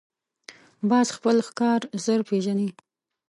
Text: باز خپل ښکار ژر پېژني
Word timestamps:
باز 0.89 1.07
خپل 1.15 1.37
ښکار 1.47 1.81
ژر 2.03 2.19
پېژني 2.29 2.69